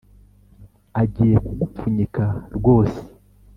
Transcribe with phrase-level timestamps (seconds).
[1.01, 2.23] Agiye kugupfunyika
[2.57, 2.99] rwose